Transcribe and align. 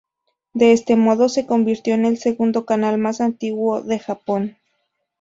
De 0.55 0.71
este 0.71 0.95
modo 0.95 1.29
se 1.29 1.45
convirtió 1.45 1.93
en 1.93 2.05
el 2.05 2.17
segundo 2.17 2.65
canal 2.65 2.97
más 2.97 3.21
antiguo 3.21 3.83
de 3.83 3.99
Japón. 3.99 4.57